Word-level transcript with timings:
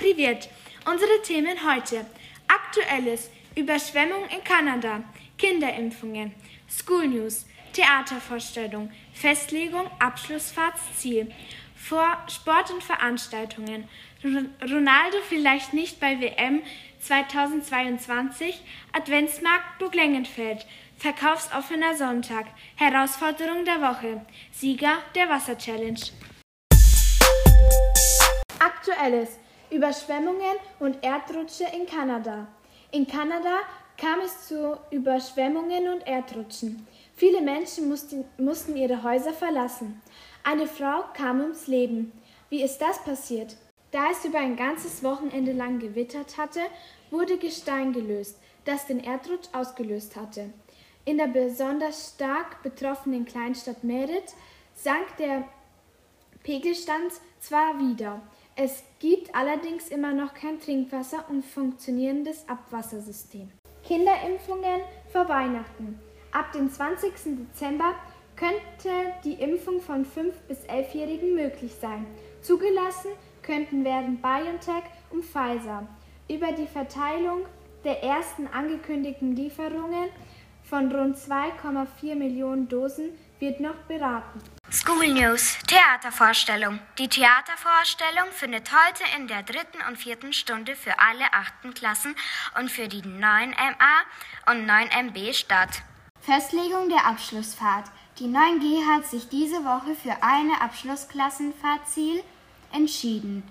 Privet. 0.00 0.48
Unsere 0.90 1.20
Themen 1.22 1.58
heute. 1.62 2.06
Aktuelles. 2.48 3.30
Überschwemmung 3.54 4.24
in 4.34 4.42
Kanada. 4.42 5.04
Kinderimpfungen. 5.36 6.34
School 6.70 7.06
News. 7.06 7.44
Theatervorstellung. 7.74 8.90
Festlegung. 9.12 9.90
Abschlussfahrtsziel. 9.98 11.30
Vor 11.76 12.16
Sport 12.28 12.70
und 12.70 12.82
Veranstaltungen. 12.82 13.88
Ronaldo 14.62 15.18
vielleicht 15.28 15.74
nicht 15.74 16.00
bei 16.00 16.18
WM 16.18 16.62
2022. 17.00 18.58
Adventsmarkt 18.92 19.78
Burglengenfeld. 19.80 20.64
Verkaufsoffener 20.96 21.94
Sonntag. 21.94 22.46
Herausforderung 22.76 23.66
der 23.66 23.82
Woche. 23.82 24.24
Sieger 24.50 24.96
der 25.14 25.28
Wasser-Challenge. 25.28 26.00
Aktuelles. 28.58 29.38
Überschwemmungen 29.70 30.56
und 30.78 31.02
Erdrutsche 31.02 31.64
in 31.74 31.86
Kanada. 31.86 32.46
In 32.90 33.06
Kanada 33.06 33.60
kam 33.96 34.20
es 34.20 34.48
zu 34.48 34.78
Überschwemmungen 34.90 35.88
und 35.88 36.06
Erdrutschen. 36.06 36.86
Viele 37.14 37.40
Menschen 37.40 37.88
mussten, 37.88 38.24
mussten 38.38 38.76
ihre 38.76 39.02
Häuser 39.02 39.32
verlassen. 39.32 40.00
Eine 40.42 40.66
Frau 40.66 41.04
kam 41.14 41.40
ums 41.40 41.66
Leben. 41.66 42.12
Wie 42.48 42.62
ist 42.62 42.78
das 42.78 43.04
passiert? 43.04 43.56
Da 43.90 44.10
es 44.10 44.24
über 44.24 44.38
ein 44.38 44.56
ganzes 44.56 45.04
Wochenende 45.04 45.52
lang 45.52 45.78
gewittert 45.78 46.38
hatte, 46.38 46.60
wurde 47.10 47.38
Gestein 47.38 47.92
gelöst, 47.92 48.38
das 48.64 48.86
den 48.86 49.04
Erdrutsch 49.04 49.48
ausgelöst 49.52 50.16
hatte. 50.16 50.50
In 51.04 51.18
der 51.18 51.26
besonders 51.26 52.14
stark 52.14 52.62
betroffenen 52.62 53.24
Kleinstadt 53.24 53.84
Merit 53.84 54.34
sank 54.74 55.16
der 55.18 55.44
Pegelstand 56.42 57.12
zwar 57.40 57.78
wieder. 57.78 58.20
Es 58.62 58.84
gibt 58.98 59.34
allerdings 59.34 59.88
immer 59.88 60.12
noch 60.12 60.34
kein 60.34 60.60
Trinkwasser 60.60 61.24
und 61.30 61.46
funktionierendes 61.46 62.46
Abwassersystem. 62.46 63.48
Kinderimpfungen 63.82 64.82
vor 65.10 65.26
Weihnachten. 65.30 65.98
Ab 66.30 66.52
dem 66.52 66.70
20. 66.70 67.10
Dezember 67.38 67.94
könnte 68.36 69.14
die 69.24 69.42
Impfung 69.42 69.80
von 69.80 70.04
5- 70.04 70.32
bis 70.46 70.58
11-Jährigen 70.66 71.34
möglich 71.36 71.74
sein. 71.80 72.04
Zugelassen 72.42 73.12
könnten 73.40 73.82
werden 73.82 74.20
BioNTech 74.20 74.84
und 75.08 75.24
Pfizer. 75.24 75.88
Über 76.28 76.52
die 76.52 76.66
Verteilung 76.66 77.46
der 77.84 78.02
ersten 78.02 78.46
angekündigten 78.46 79.34
Lieferungen 79.36 80.10
von 80.64 80.92
rund 80.92 81.16
2,4 81.16 82.14
Millionen 82.14 82.68
Dosen 82.68 83.12
wird 83.40 83.60
noch 83.60 83.76
beraten. 83.88 84.40
School 84.70 85.08
News 85.08 85.58
Theatervorstellung. 85.66 86.78
Die 86.98 87.08
Theatervorstellung 87.08 88.30
findet 88.30 88.70
heute 88.70 89.02
in 89.16 89.26
der 89.26 89.42
dritten 89.42 89.78
und 89.88 89.96
vierten 89.96 90.32
Stunde 90.32 90.76
für 90.76 91.00
alle 91.00 91.32
achten 91.32 91.74
Klassen 91.74 92.14
und 92.58 92.70
für 92.70 92.86
die 92.86 93.02
9MA 93.02 94.50
und 94.50 94.68
9MB 94.68 95.34
statt. 95.34 95.82
Festlegung 96.20 96.88
der 96.88 97.06
Abschlussfahrt. 97.06 97.90
Die 98.18 98.26
9G 98.26 98.86
hat 98.86 99.06
sich 99.06 99.28
diese 99.28 99.64
Woche 99.64 99.94
für 99.94 100.22
eine 100.22 100.60
Abschlussklassenfahrtziel 100.60 102.22
entschieden. 102.72 103.42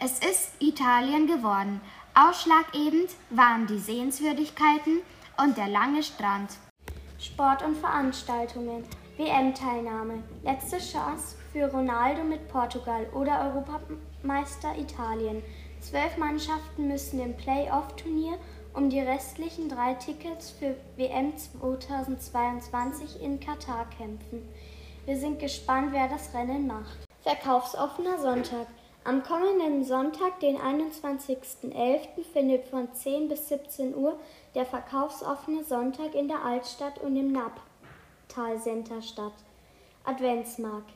Es 0.00 0.20
ist 0.20 0.52
Italien 0.60 1.26
geworden. 1.26 1.80
Ausschlaggebend 2.14 3.10
waren 3.30 3.66
die 3.66 3.78
Sehenswürdigkeiten 3.78 5.00
und 5.36 5.56
der 5.56 5.68
lange 5.68 6.02
Strand. 6.02 6.50
Sport 7.18 7.62
und 7.62 7.76
Veranstaltungen. 7.76 8.84
WM-Teilnahme. 9.22 10.24
Letzte 10.42 10.78
Chance 10.78 11.36
für 11.52 11.70
Ronaldo 11.70 12.24
mit 12.24 12.48
Portugal 12.48 13.06
oder 13.14 13.54
Europameister 13.54 14.76
Italien. 14.76 15.44
Zwölf 15.80 16.16
Mannschaften 16.16 16.88
müssen 16.88 17.20
im 17.20 17.36
Playoff-Turnier 17.36 18.36
um 18.74 18.90
die 18.90 18.98
restlichen 18.98 19.68
drei 19.68 19.94
Tickets 19.94 20.50
für 20.50 20.74
WM 20.96 21.36
2022 21.36 23.22
in 23.22 23.38
Katar 23.38 23.86
kämpfen. 23.96 24.48
Wir 25.04 25.16
sind 25.16 25.38
gespannt, 25.38 25.92
wer 25.92 26.08
das 26.08 26.34
Rennen 26.34 26.66
macht. 26.66 26.98
Verkaufsoffener 27.20 28.18
Sonntag. 28.18 28.66
Am 29.04 29.22
kommenden 29.22 29.84
Sonntag, 29.84 30.40
den 30.40 30.56
21.11., 30.58 32.24
findet 32.32 32.66
von 32.66 32.92
10 32.92 33.28
bis 33.28 33.48
17 33.48 33.94
Uhr 33.94 34.18
der 34.56 34.66
verkaufsoffene 34.66 35.62
Sonntag 35.62 36.16
in 36.16 36.26
der 36.26 36.44
Altstadt 36.44 36.98
und 36.98 37.14
im 37.14 37.30
Nabtal-Center 38.32 39.02
statt. 39.02 39.34
Adventsmarkt. 40.04 40.92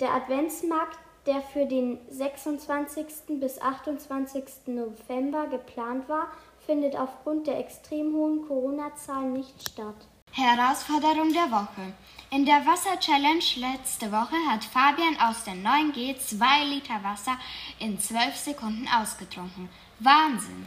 Der 0.00 0.12
Adventsmarkt, 0.12 0.98
der 1.26 1.40
für 1.40 1.66
den 1.66 1.98
26. 2.10 3.06
bis 3.40 3.60
28. 3.60 4.44
November 4.66 5.46
geplant 5.46 6.08
war, 6.08 6.28
findet 6.66 6.96
aufgrund 6.96 7.46
der 7.46 7.58
extrem 7.58 8.12
hohen 8.14 8.46
Corona-Zahlen 8.46 9.32
nicht 9.32 9.68
statt. 9.68 9.94
Herausforderung 10.32 11.32
der 11.32 11.50
Woche. 11.52 11.94
In 12.30 12.44
der 12.44 12.66
Wasser-Challenge 12.66 13.44
letzte 13.56 14.10
Woche 14.10 14.36
hat 14.50 14.64
Fabian 14.64 15.16
aus 15.20 15.44
der 15.44 15.54
9G 15.54 16.18
2 16.18 16.64
Liter 16.64 17.02
Wasser 17.04 17.38
in 17.78 18.00
12 18.00 18.36
Sekunden 18.36 18.88
ausgetrunken. 18.88 19.68
Wahnsinn! 20.00 20.66